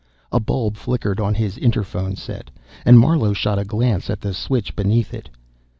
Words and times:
A 0.31 0.39
bulb 0.39 0.77
flickered 0.77 1.19
on 1.19 1.35
his 1.35 1.57
interphone 1.59 2.15
set, 2.17 2.49
and 2.85 2.97
Marlowe 2.97 3.33
shot 3.33 3.59
a 3.59 3.63
glance 3.63 4.09
at 4.09 4.21
the 4.21 4.33
switch 4.33 4.75
beneath 4.75 5.13
it. 5.13 5.29